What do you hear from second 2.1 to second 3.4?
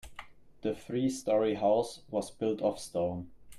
built of stone.